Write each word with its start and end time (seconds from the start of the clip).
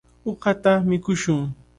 Uqata 0.31 0.71
mikushun. 0.87 1.41